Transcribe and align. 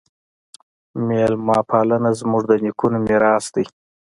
میلمه 1.07 1.57
پالنه 1.69 2.11
زموږ 2.19 2.43
د 2.49 2.51
نیکونو 2.63 2.97
میراث 3.05 3.45
دی. 3.55 3.65